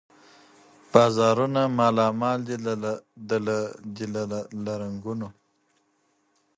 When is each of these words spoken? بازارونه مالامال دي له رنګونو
بازارونه 0.91 1.61
مالامال 1.77 2.39
دي 3.95 4.05
له 4.65 4.71
رنګونو 4.81 5.27